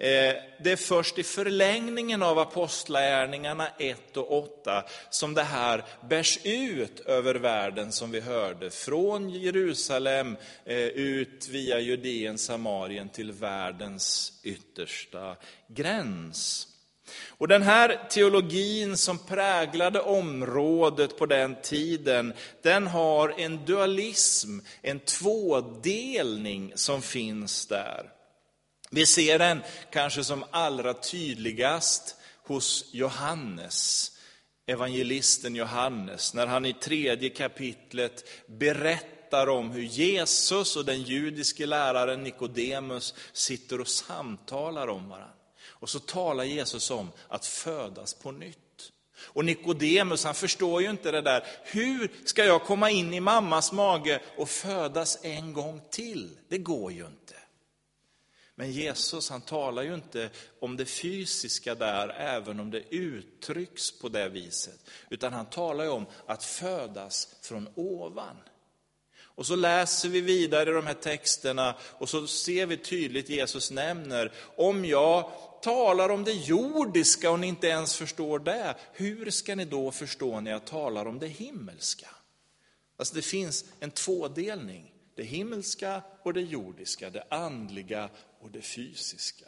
Eh, 0.00 0.34
det 0.58 0.72
är 0.72 0.76
först 0.76 1.18
i 1.18 1.22
förlängningen 1.22 2.22
av 2.22 2.38
Apostlärningarna 2.38 3.68
1 3.78 4.16
och 4.16 4.38
8 4.38 4.84
som 5.10 5.34
det 5.34 5.42
här 5.42 5.84
bärs 6.08 6.38
ut 6.44 7.00
över 7.00 7.34
världen 7.34 7.92
som 7.92 8.10
vi 8.10 8.20
hörde. 8.20 8.70
Från 8.70 9.30
Jerusalem 9.30 10.36
eh, 10.64 10.76
ut 10.78 11.48
via 11.48 11.80
Judeen, 11.80 12.38
Samarien 12.38 13.08
till 13.08 13.32
världens 13.32 14.32
yttersta 14.42 15.36
gräns. 15.68 16.68
Och 17.28 17.48
den 17.48 17.62
här 17.62 18.08
teologin 18.10 18.96
som 18.96 19.18
präglade 19.18 20.00
området 20.00 21.18
på 21.18 21.26
den 21.26 21.56
tiden, 21.62 22.32
den 22.62 22.86
har 22.86 23.34
en 23.40 23.64
dualism, 23.64 24.58
en 24.82 25.00
tvådelning 25.00 26.72
som 26.74 27.02
finns 27.02 27.66
där. 27.66 28.17
Vi 28.90 29.06
ser 29.06 29.38
den 29.38 29.62
kanske 29.90 30.24
som 30.24 30.44
allra 30.50 30.94
tydligast 30.94 32.16
hos 32.44 32.84
Johannes, 32.92 34.12
evangelisten 34.66 35.56
Johannes, 35.56 36.34
när 36.34 36.46
han 36.46 36.66
i 36.66 36.72
tredje 36.72 37.30
kapitlet 37.30 38.24
berättar 38.46 39.48
om 39.48 39.70
hur 39.70 39.82
Jesus 39.82 40.76
och 40.76 40.84
den 40.84 41.02
judiske 41.02 41.66
läraren 41.66 42.22
Nikodemus 42.22 43.14
sitter 43.32 43.80
och 43.80 43.88
samtalar 43.88 44.88
om 44.88 45.08
varandra. 45.08 45.34
Och 45.68 45.90
så 45.90 45.98
talar 45.98 46.44
Jesus 46.44 46.90
om 46.90 47.12
att 47.28 47.46
födas 47.46 48.14
på 48.14 48.32
nytt. 48.32 48.58
Och 49.20 49.44
Nikodemus 49.44 50.24
han 50.24 50.34
förstår 50.34 50.82
ju 50.82 50.90
inte 50.90 51.10
det 51.10 51.20
där, 51.20 51.46
hur 51.64 52.12
ska 52.24 52.44
jag 52.44 52.62
komma 52.62 52.90
in 52.90 53.14
i 53.14 53.20
mammas 53.20 53.72
mage 53.72 54.20
och 54.36 54.48
födas 54.48 55.18
en 55.22 55.52
gång 55.52 55.80
till? 55.90 56.30
Det 56.48 56.58
går 56.58 56.92
ju 56.92 57.06
inte. 57.06 57.17
Men 58.58 58.72
Jesus 58.72 59.30
han 59.30 59.40
talar 59.40 59.82
ju 59.82 59.94
inte 59.94 60.30
om 60.60 60.76
det 60.76 60.86
fysiska 60.86 61.74
där, 61.74 62.08
även 62.08 62.60
om 62.60 62.70
det 62.70 62.94
uttrycks 62.94 63.98
på 64.00 64.08
det 64.08 64.28
viset. 64.28 64.90
Utan 65.10 65.32
han 65.32 65.46
talar 65.46 65.84
ju 65.84 65.90
om 65.90 66.06
att 66.26 66.44
födas 66.44 67.28
från 67.42 67.68
ovan. 67.74 68.36
Och 69.20 69.46
så 69.46 69.56
läser 69.56 70.08
vi 70.08 70.20
vidare 70.20 70.70
i 70.70 70.72
de 70.72 70.86
här 70.86 70.94
texterna 70.94 71.74
och 71.82 72.08
så 72.08 72.26
ser 72.26 72.66
vi 72.66 72.76
tydligt 72.76 73.28
Jesus 73.28 73.70
nämner, 73.70 74.32
om 74.56 74.84
jag 74.84 75.30
talar 75.62 76.08
om 76.08 76.24
det 76.24 76.32
jordiska 76.32 77.30
och 77.30 77.40
ni 77.40 77.46
inte 77.46 77.66
ens 77.66 77.96
förstår 77.96 78.38
det, 78.38 78.74
hur 78.92 79.30
ska 79.30 79.54
ni 79.54 79.64
då 79.64 79.90
förstå 79.90 80.40
när 80.40 80.50
jag 80.50 80.64
talar 80.64 81.06
om 81.06 81.18
det 81.18 81.26
himmelska? 81.26 82.08
Alltså 82.96 83.14
det 83.14 83.22
finns 83.22 83.64
en 83.80 83.90
tvådelning. 83.90 84.92
Det 85.18 85.24
himmelska 85.24 86.02
och 86.22 86.32
det 86.32 86.40
jordiska, 86.40 87.10
det 87.10 87.24
andliga 87.28 88.08
och 88.40 88.50
det 88.50 88.60
fysiska. 88.60 89.46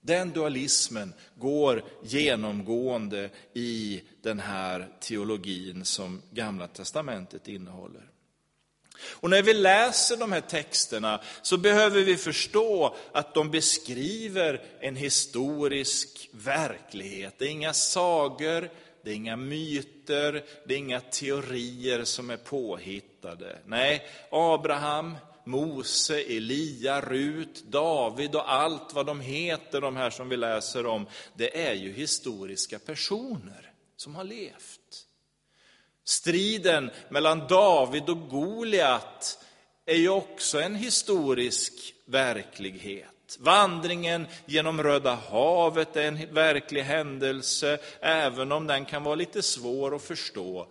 Den 0.00 0.30
dualismen 0.30 1.14
går 1.34 1.84
genomgående 2.02 3.30
i 3.54 4.02
den 4.22 4.40
här 4.40 4.88
teologin 5.00 5.84
som 5.84 6.22
Gamla 6.30 6.68
Testamentet 6.68 7.48
innehåller. 7.48 8.10
Och 8.98 9.30
när 9.30 9.42
vi 9.42 9.54
läser 9.54 10.16
de 10.16 10.32
här 10.32 10.40
texterna 10.40 11.20
så 11.42 11.56
behöver 11.56 12.02
vi 12.02 12.16
förstå 12.16 12.96
att 13.12 13.34
de 13.34 13.50
beskriver 13.50 14.62
en 14.80 14.96
historisk 14.96 16.30
verklighet. 16.32 17.34
Det 17.38 17.44
är 17.44 17.50
inga 17.50 17.72
sagor, 17.72 18.70
det 19.06 19.12
är 19.12 19.14
inga 19.14 19.36
myter, 19.36 20.44
det 20.64 20.74
är 20.74 20.78
inga 20.78 21.00
teorier 21.00 22.04
som 22.04 22.30
är 22.30 22.36
påhittade. 22.36 23.58
Nej, 23.66 24.08
Abraham, 24.30 25.16
Mose, 25.44 26.20
Elia, 26.20 27.00
Rut, 27.00 27.64
David 27.68 28.34
och 28.34 28.52
allt 28.52 28.94
vad 28.94 29.06
de 29.06 29.20
heter, 29.20 29.80
de 29.80 29.96
här 29.96 30.10
som 30.10 30.28
vi 30.28 30.36
läser 30.36 30.86
om, 30.86 31.06
det 31.34 31.66
är 31.66 31.74
ju 31.74 31.92
historiska 31.92 32.78
personer 32.78 33.72
som 33.96 34.14
har 34.14 34.24
levt. 34.24 35.06
Striden 36.04 36.90
mellan 37.08 37.46
David 37.46 38.08
och 38.08 38.28
Goliat 38.28 39.44
är 39.84 39.96
ju 39.96 40.08
också 40.08 40.60
en 40.60 40.74
historisk 40.74 41.94
verklighet. 42.04 43.15
Vandringen 43.38 44.26
genom 44.46 44.82
Röda 44.82 45.14
havet 45.14 45.96
är 45.96 46.08
en 46.08 46.34
verklig 46.34 46.82
händelse, 46.82 47.78
även 48.00 48.52
om 48.52 48.66
den 48.66 48.84
kan 48.84 49.02
vara 49.02 49.14
lite 49.14 49.42
svår 49.42 49.94
att 49.94 50.02
förstå. 50.02 50.68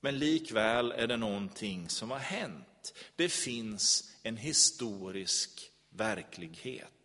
Men 0.00 0.18
likväl 0.18 0.92
är 0.96 1.06
det 1.06 1.16
någonting 1.16 1.88
som 1.88 2.10
har 2.10 2.18
hänt. 2.18 2.94
Det 3.16 3.28
finns 3.28 4.12
en 4.22 4.36
historisk 4.36 5.70
verklighet. 5.90 7.01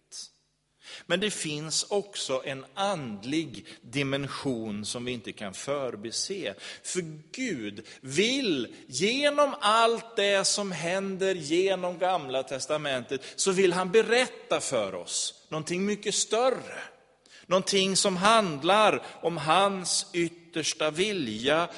Men 1.06 1.20
det 1.20 1.32
finns 1.32 1.86
också 1.90 2.42
en 2.46 2.66
andlig 2.74 3.66
dimension 3.82 4.86
som 4.86 5.06
vi 5.06 5.12
inte 5.12 5.32
kan 5.32 5.54
förbise. 5.54 6.54
För 6.84 7.02
Gud 7.32 7.86
vill, 8.02 8.76
genom 8.88 9.56
allt 9.60 10.16
det 10.16 10.48
som 10.48 10.72
händer 10.72 11.36
genom 11.36 11.98
Gamla 11.98 12.44
Testamentet, 12.44 13.22
så 13.36 13.52
vill 13.52 13.74
han 13.74 13.92
berätta 13.92 14.60
för 14.60 14.96
oss 14.96 15.46
någonting 15.50 15.86
mycket 15.86 16.16
större. 16.16 16.80
Någonting 17.46 17.96
som 17.96 18.18
handlar 18.18 19.04
om 19.22 19.38
hans 19.38 20.08
yttersta 20.14 20.92
vilja 20.92 21.70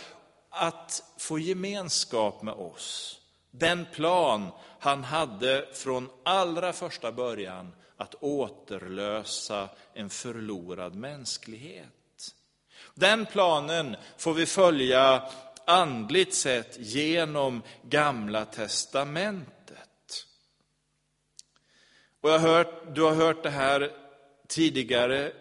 att 0.50 1.04
få 1.20 1.40
gemenskap 1.40 2.42
med 2.42 2.54
oss. 2.54 3.20
Den 3.52 3.86
plan 3.94 4.48
han 4.80 5.04
hade 5.04 5.66
från 5.74 6.10
allra 6.26 6.74
första 6.74 7.12
början 7.12 7.72
att 8.00 8.16
återlösa 8.20 9.70
en 9.94 10.10
förlorad 10.10 10.96
mänsklighet. 10.96 12.34
Den 12.96 13.26
planen 13.26 13.96
får 14.18 14.34
vi 14.34 14.46
följa 14.46 15.24
andligt 15.66 16.34
sett 16.34 16.78
genom 16.80 17.62
Gamla 17.82 18.46
testamentet. 18.46 20.26
Och 22.22 22.30
jag 22.30 22.40
hört, 22.40 22.96
du 22.96 23.02
har 23.02 23.16
hört 23.16 23.44
det 23.44 23.50
här 23.50 23.92
tidigare 24.48 25.32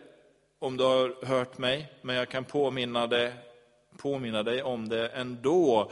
om 0.58 0.76
du 0.76 0.84
har 0.84 1.26
hört 1.26 1.58
mig, 1.58 1.92
men 2.02 2.16
jag 2.16 2.28
kan 2.28 2.44
påminna 2.44 3.06
dig, 3.06 3.32
påminna 3.96 4.42
dig 4.42 4.62
om 4.62 4.88
det 4.88 5.08
ändå. 5.08 5.90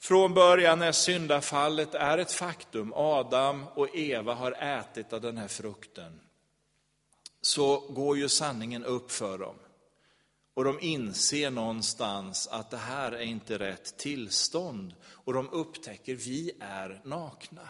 Från 0.00 0.34
början 0.34 0.78
när 0.78 0.92
syndafallet 0.92 1.94
är 1.94 2.18
ett 2.18 2.32
faktum, 2.32 2.92
Adam 2.96 3.68
och 3.74 3.96
Eva 3.96 4.34
har 4.34 4.52
ätit 4.52 5.12
av 5.12 5.20
den 5.20 5.36
här 5.36 5.48
frukten, 5.48 6.20
så 7.40 7.80
går 7.80 8.16
ju 8.18 8.28
sanningen 8.28 8.84
upp 8.84 9.10
för 9.10 9.38
dem. 9.38 9.54
Och 10.54 10.64
de 10.64 10.80
inser 10.80 11.50
någonstans 11.50 12.48
att 12.48 12.70
det 12.70 12.76
här 12.76 13.12
är 13.12 13.22
inte 13.22 13.58
rätt 13.58 13.96
tillstånd. 13.98 14.94
Och 15.04 15.32
de 15.32 15.50
upptäcker, 15.50 16.14
vi 16.14 16.52
är 16.60 17.00
nakna. 17.04 17.68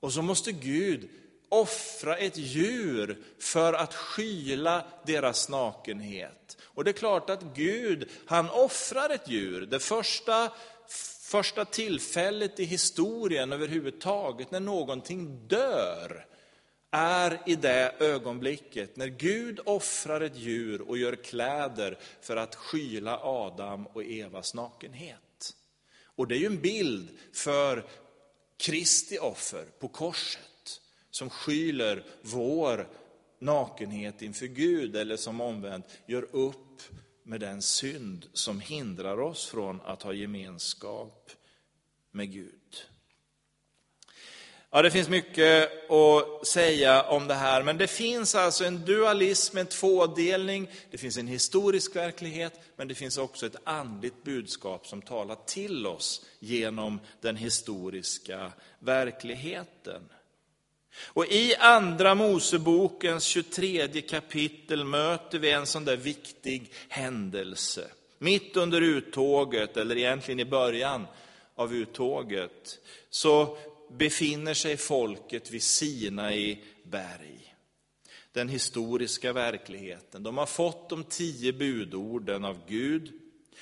Och 0.00 0.12
så 0.12 0.22
måste 0.22 0.52
Gud 0.52 1.10
offra 1.52 2.16
ett 2.16 2.36
djur 2.36 3.18
för 3.38 3.72
att 3.72 3.94
skyla 3.94 4.84
deras 5.06 5.48
nakenhet. 5.48 6.56
Och 6.62 6.84
det 6.84 6.90
är 6.90 6.92
klart 6.92 7.30
att 7.30 7.42
Gud, 7.54 8.08
han 8.26 8.50
offrar 8.50 9.10
ett 9.10 9.28
djur. 9.28 9.66
Det 9.66 9.78
första, 9.78 10.52
första 11.20 11.64
tillfället 11.64 12.60
i 12.60 12.64
historien 12.64 13.52
överhuvudtaget 13.52 14.50
när 14.50 14.60
någonting 14.60 15.48
dör, 15.48 16.26
är 16.90 17.42
i 17.46 17.56
det 17.56 17.94
ögonblicket 17.98 18.96
när 18.96 19.06
Gud 19.06 19.60
offrar 19.64 20.20
ett 20.20 20.36
djur 20.36 20.80
och 20.80 20.98
gör 20.98 21.16
kläder 21.16 21.98
för 22.20 22.36
att 22.36 22.54
skyla 22.54 23.18
Adam 23.22 23.86
och 23.86 24.04
Evas 24.04 24.54
nakenhet. 24.54 25.54
Och 26.16 26.28
det 26.28 26.34
är 26.34 26.38
ju 26.38 26.46
en 26.46 26.60
bild 26.60 27.08
för 27.32 27.84
Kristi 28.56 29.18
offer 29.18 29.64
på 29.78 29.88
korset 29.88 30.51
som 31.12 31.30
skyler 31.30 32.04
vår 32.22 32.88
nakenhet 33.38 34.22
inför 34.22 34.46
Gud, 34.46 34.96
eller 34.96 35.16
som 35.16 35.40
omvänt 35.40 35.86
gör 36.06 36.26
upp 36.32 36.82
med 37.22 37.40
den 37.40 37.62
synd 37.62 38.26
som 38.32 38.60
hindrar 38.60 39.20
oss 39.20 39.46
från 39.46 39.80
att 39.80 40.02
ha 40.02 40.12
gemenskap 40.12 41.30
med 42.10 42.32
Gud. 42.32 42.86
Ja, 44.70 44.82
det 44.82 44.90
finns 44.90 45.08
mycket 45.08 45.70
att 45.90 46.46
säga 46.46 47.02
om 47.02 47.26
det 47.26 47.34
här, 47.34 47.62
men 47.62 47.78
det 47.78 47.86
finns 47.86 48.34
alltså 48.34 48.64
en 48.64 48.84
dualism, 48.84 49.58
en 49.58 49.66
tvådelning. 49.66 50.70
Det 50.90 50.98
finns 50.98 51.18
en 51.18 51.26
historisk 51.26 51.96
verklighet, 51.96 52.60
men 52.76 52.88
det 52.88 52.94
finns 52.94 53.18
också 53.18 53.46
ett 53.46 53.56
andligt 53.64 54.24
budskap 54.24 54.86
som 54.86 55.02
talar 55.02 55.36
till 55.46 55.86
oss 55.86 56.26
genom 56.38 57.00
den 57.20 57.36
historiska 57.36 58.52
verkligheten. 58.78 60.02
Och 60.94 61.26
i 61.26 61.54
Andra 61.54 62.14
Mosebokens 62.14 63.24
23 63.24 64.00
kapitel 64.02 64.84
möter 64.84 65.38
vi 65.38 65.50
en 65.50 65.66
sån 65.66 65.84
där 65.84 65.96
viktig 65.96 66.72
händelse. 66.88 67.90
Mitt 68.18 68.56
under 68.56 68.80
uttåget, 68.80 69.76
eller 69.76 69.98
egentligen 69.98 70.40
i 70.40 70.44
början 70.44 71.06
av 71.54 71.74
uttåget, 71.74 72.78
så 73.10 73.58
befinner 73.90 74.54
sig 74.54 74.76
folket 74.76 75.50
vid 75.50 75.62
Sinai 75.62 76.58
berg. 76.82 77.54
Den 78.32 78.48
historiska 78.48 79.32
verkligheten. 79.32 80.22
De 80.22 80.38
har 80.38 80.46
fått 80.46 80.88
de 80.88 81.04
tio 81.04 81.52
budorden 81.52 82.44
av 82.44 82.58
Gud. 82.68 83.12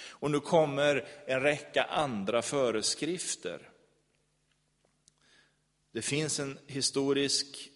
Och 0.09 0.31
nu 0.31 0.41
kommer 0.41 1.05
en 1.27 1.41
räcka 1.41 1.83
andra 1.83 2.43
föreskrifter. 2.43 3.70
Det 5.93 6.03
finns 6.03 6.41
en 6.41 6.59
historisk, 6.67 7.71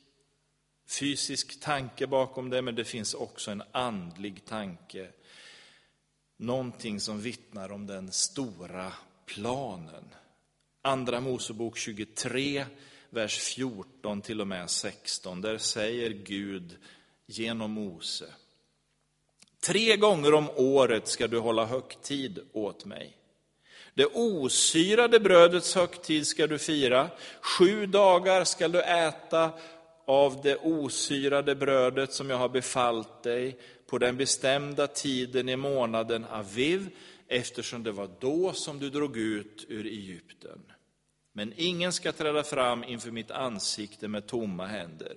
fysisk 0.88 1.60
tanke 1.60 2.06
bakom 2.06 2.50
det, 2.50 2.62
men 2.62 2.74
det 2.74 2.84
finns 2.84 3.14
också 3.14 3.50
en 3.50 3.62
andlig 3.72 4.44
tanke. 4.44 5.08
Någonting 6.36 7.00
som 7.00 7.20
vittnar 7.20 7.72
om 7.72 7.86
den 7.86 8.12
stora 8.12 8.92
planen. 9.26 10.04
Andra 10.82 11.20
Mosebok 11.20 11.78
23, 11.78 12.66
vers 13.10 13.38
14 13.38 14.22
till 14.22 14.40
och 14.40 14.46
med 14.46 14.70
16. 14.70 15.40
Där 15.40 15.58
säger 15.58 16.10
Gud 16.10 16.76
genom 17.26 17.70
Mose. 17.70 18.34
Tre 19.60 19.96
gånger 19.96 20.34
om 20.34 20.50
året 20.56 21.08
ska 21.08 21.26
du 21.26 21.38
hålla 21.38 21.66
högtid 21.66 22.38
åt 22.52 22.84
mig. 22.84 23.16
Det 23.94 24.06
osyrade 24.06 25.20
brödets 25.20 25.74
högtid 25.74 26.26
ska 26.26 26.46
du 26.46 26.58
fira. 26.58 27.10
Sju 27.40 27.86
dagar 27.86 28.44
ska 28.44 28.68
du 28.68 28.82
äta 28.82 29.50
av 30.06 30.40
det 30.42 30.56
osyrade 30.56 31.54
brödet 31.54 32.12
som 32.12 32.30
jag 32.30 32.36
har 32.36 32.48
befallt 32.48 33.22
dig 33.22 33.58
på 33.86 33.98
den 33.98 34.16
bestämda 34.16 34.86
tiden 34.86 35.48
i 35.48 35.56
månaden 35.56 36.26
Aviv, 36.30 36.88
eftersom 37.28 37.82
det 37.82 37.92
var 37.92 38.10
då 38.20 38.52
som 38.52 38.78
du 38.78 38.90
drog 38.90 39.16
ut 39.16 39.66
ur 39.68 39.86
Egypten. 39.86 40.62
Men 41.32 41.52
ingen 41.56 41.92
ska 41.92 42.12
träda 42.12 42.42
fram 42.42 42.84
inför 42.84 43.10
mitt 43.10 43.30
ansikte 43.30 44.08
med 44.08 44.26
tomma 44.26 44.66
händer. 44.66 45.12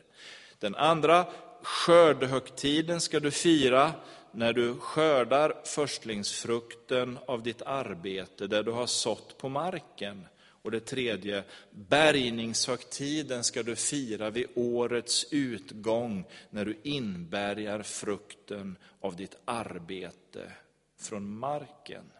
Den 0.59 0.75
andra 0.75 1.25
skördehögtiden 1.61 3.01
ska 3.01 3.19
du 3.19 3.31
fira 3.31 3.91
när 4.37 4.53
du 4.53 4.75
skördar 4.75 5.61
förstlingsfrukten 5.63 7.19
av 7.25 7.43
ditt 7.43 7.61
arbete, 7.61 8.47
där 8.47 8.63
du 8.63 8.71
har 8.71 8.85
sått 8.87 9.37
på 9.37 9.49
marken. 9.49 10.27
Och 10.39 10.71
det 10.71 10.79
tredje, 10.79 11.43
bärgningshögtiden 11.71 13.43
ska 13.43 13.63
du 13.63 13.75
fira 13.75 14.29
vid 14.29 14.47
årets 14.55 15.25
utgång, 15.31 16.25
när 16.49 16.65
du 16.65 16.79
inbärgar 16.83 17.83
frukten 17.83 18.77
av 18.99 19.15
ditt 19.15 19.35
arbete 19.45 20.51
från 20.97 21.37
marken. 21.37 22.11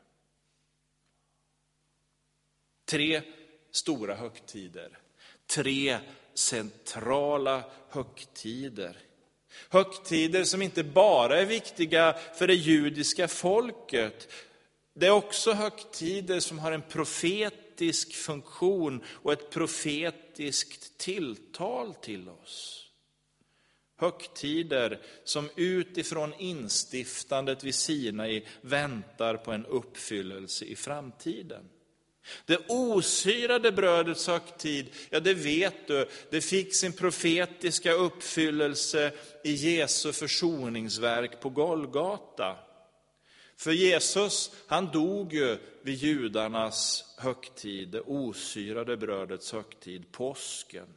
Tre 2.86 3.22
stora 3.72 4.16
högtider, 4.16 4.98
tre 5.48 6.00
centrala 6.34 7.64
högtider 7.90 9.07
Högtider 9.70 10.44
som 10.44 10.62
inte 10.62 10.84
bara 10.84 11.40
är 11.40 11.46
viktiga 11.46 12.16
för 12.36 12.48
det 12.48 12.54
judiska 12.54 13.28
folket. 13.28 14.32
Det 14.94 15.08
är 15.08 15.12
också 15.12 15.52
högtider 15.52 16.40
som 16.40 16.60
har 16.60 16.72
en 16.72 16.82
profetisk 16.82 18.14
funktion 18.14 19.04
och 19.08 19.34
ett 19.34 19.50
profetiskt 19.50 20.98
tilltal 20.98 21.94
till 21.94 22.30
oss. 22.30 22.84
Högtider 24.00 25.00
som 25.24 25.50
utifrån 25.56 26.34
instiftandet 26.34 27.64
vid 27.64 27.76
Sinai 27.76 28.46
väntar 28.62 29.38
på 29.38 29.52
en 29.52 29.66
uppfyllelse 29.66 30.66
i 30.66 30.76
framtiden. 30.76 31.70
Det 32.46 32.60
osyrade 32.68 33.72
brödets 33.72 34.28
högtid, 34.28 34.90
ja 35.10 35.20
det 35.20 35.34
vet 35.34 35.88
du, 35.88 36.08
det 36.30 36.42
fick 36.42 36.76
sin 36.76 36.94
profetiska 36.94 37.92
uppfyllelse 37.92 39.12
i 39.44 39.52
Jesu 39.52 40.14
försoningsverk 40.14 41.40
på 41.40 41.50
Golgata. 41.50 42.58
För 43.58 43.72
Jesus, 43.72 44.52
han 44.68 44.92
dog 44.92 45.34
ju 45.34 45.58
vid 45.82 45.96
judarnas 45.96 47.06
högtid, 47.18 47.90
det 47.90 48.02
osyrade 48.02 48.98
brödets 48.98 49.52
högtid, 49.52 50.12
påsken. 50.12 50.88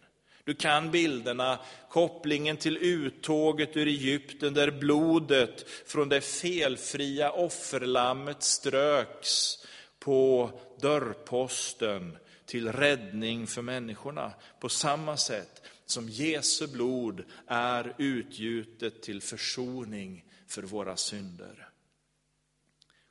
Du 0.44 0.54
kan 0.54 0.90
bilderna, 0.90 1.58
kopplingen 1.88 2.56
till 2.56 2.76
uttåget 2.76 3.76
ur 3.76 3.88
Egypten 3.88 4.54
där 4.54 4.70
blodet 4.70 5.66
från 5.86 6.08
det 6.08 6.20
felfria 6.20 7.32
offerlammet 7.32 8.42
ströks 8.42 9.58
på 10.00 10.50
dörrposten 10.80 12.16
till 12.46 12.72
räddning 12.72 13.46
för 13.46 13.62
människorna. 13.62 14.32
På 14.60 14.68
samma 14.68 15.16
sätt 15.16 15.62
som 15.86 16.08
Jesu 16.08 16.66
blod 16.66 17.24
är 17.46 17.94
utgjutet 17.98 19.02
till 19.02 19.22
försoning 19.22 20.24
för 20.46 20.62
våra 20.62 20.96
synder. 20.96 21.68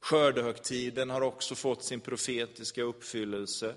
Skördehögtiden 0.01 1.09
har 1.09 1.21
också 1.21 1.55
fått 1.55 1.83
sin 1.83 1.99
profetiska 1.99 2.81
uppfyllelse. 2.81 3.75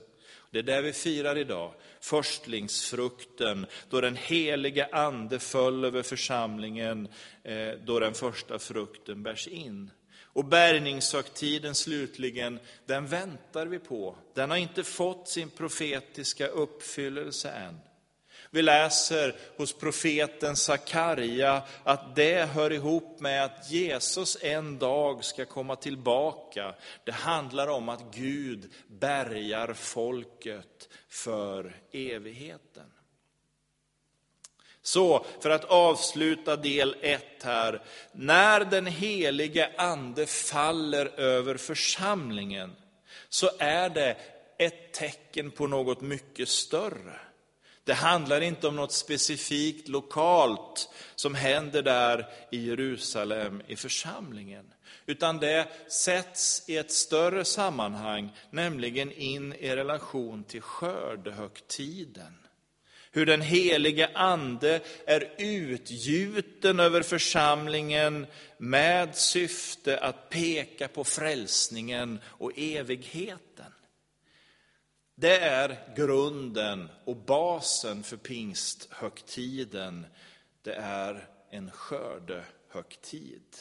Det 0.51 0.59
är 0.59 0.63
det 0.63 0.83
vi 0.83 0.93
firar 0.93 1.39
idag, 1.39 1.75
förstlingsfrukten, 2.01 3.67
då 3.91 4.01
den 4.01 4.17
helige 4.17 4.89
ande 4.93 5.39
föll 5.39 5.85
över 5.85 6.03
församlingen, 6.03 7.09
eh, 7.43 7.71
då 7.85 8.01
den 8.01 8.15
första 8.15 8.59
frukten 8.59 9.23
bärs 9.23 9.49
in. 9.49 9.91
Och 10.33 10.45
bärgningshögtiden 10.45 11.75
slutligen, 11.75 12.59
den 12.87 13.07
väntar 13.07 13.67
vi 13.67 13.79
på. 13.79 14.17
Den 14.35 14.51
har 14.51 14.57
inte 14.57 14.85
fått 14.85 15.29
sin 15.29 15.51
profetiska 15.51 16.47
uppfyllelse 16.47 17.51
än. 17.51 17.81
Vi 18.55 18.63
läser 18.63 19.37
hos 19.57 19.73
profeten 19.73 20.57
Sakarja 20.57 21.63
att 21.85 22.17
det 22.17 22.45
hör 22.45 22.73
ihop 22.73 23.21
med 23.21 23.45
att 23.45 23.71
Jesus 23.71 24.37
en 24.41 24.79
dag 24.79 25.25
ska 25.25 25.45
komma 25.45 25.77
tillbaka. 25.77 26.75
Det 27.05 27.13
handlar 27.13 27.69
om 27.69 27.89
att 27.89 28.15
Gud 28.15 28.73
bärgar 28.87 29.75
folket 29.75 30.89
för 31.09 31.77
evigheten. 31.93 32.87
Så, 34.83 35.25
för 35.41 35.51
att 35.51 35.65
avsluta 35.65 36.57
del 36.57 36.97
1 37.01 37.25
här. 37.43 37.83
När 38.13 38.65
den 38.65 38.87
helige 38.87 39.71
ande 39.77 40.27
faller 40.27 41.21
över 41.21 41.57
församlingen, 41.57 42.77
så 43.29 43.51
är 43.59 43.89
det 43.89 44.17
ett 44.59 44.93
tecken 44.93 45.51
på 45.51 45.67
något 45.67 46.01
mycket 46.01 46.49
större. 46.49 47.21
Det 47.85 47.95
handlar 47.95 48.41
inte 48.41 48.69
om 48.69 48.77
något 48.77 48.93
specifikt 48.93 49.89
lokalt 49.89 50.89
som 51.15 51.35
händer 51.35 51.83
där 51.83 52.29
i 52.51 52.67
Jerusalem, 52.67 53.63
i 53.67 53.77
församlingen. 53.77 54.73
Utan 55.07 55.39
det 55.39 55.69
sätts 55.89 56.69
i 56.69 56.77
ett 56.77 56.93
större 56.93 57.45
sammanhang, 57.45 58.37
nämligen 58.51 59.13
in 59.13 59.53
i 59.53 59.77
relation 59.77 60.45
till 60.45 60.63
skördehögtiden. 60.63 62.42
Hur 63.15 63.27
den 63.27 63.41
helige 63.41 64.11
ande 64.15 64.81
är 65.07 65.35
utgjuten 65.39 66.81
över 66.81 67.03
församlingen 67.03 68.27
med 68.59 69.17
syfte 69.17 69.99
att 69.99 70.31
peka 70.31 70.89
på 70.89 71.05
frälsningen 71.05 72.21
och 72.27 72.53
evigheten. 72.57 73.73
Det 75.15 75.39
är 75.39 75.95
grunden 75.97 76.89
och 77.05 77.17
basen 77.17 78.03
för 78.03 78.17
pingsthögtiden. 78.17 80.07
Det 80.63 80.75
är 80.75 81.29
en 81.51 81.71
skördehögtid. 81.71 83.57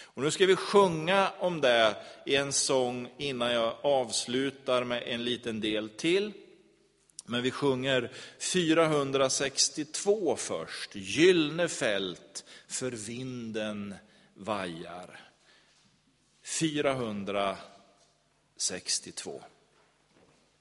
Och 0.00 0.22
nu 0.22 0.30
ska 0.30 0.46
vi 0.46 0.56
sjunga 0.56 1.30
om 1.38 1.60
det 1.60 1.96
i 2.26 2.36
en 2.36 2.52
sång 2.52 3.08
innan 3.18 3.52
jag 3.52 3.76
avslutar 3.82 4.84
med 4.84 5.02
en 5.06 5.24
liten 5.24 5.60
del 5.60 5.88
till. 5.88 6.32
Men 7.26 7.42
vi 7.42 7.50
sjunger 7.50 8.12
462 8.38 10.36
först. 10.36 10.90
Gyllene 10.94 11.68
fält 11.68 12.44
för 12.68 12.90
vinden 12.90 13.94
vajar. 14.34 15.20
462. 16.44 19.42